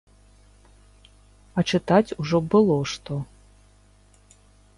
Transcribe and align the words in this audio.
А 1.57 1.65
чытаць 1.73 2.15
ужо 2.25 2.37
было 2.55 2.75
што. 2.93 3.13